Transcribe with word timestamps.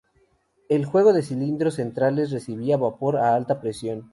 El 0.67 0.85
juego 0.87 1.13
de 1.13 1.21
cilindros 1.21 1.75
centrales 1.75 2.31
recibía 2.31 2.75
vapor 2.75 3.17
a 3.17 3.35
alta 3.35 3.61
presión. 3.61 4.09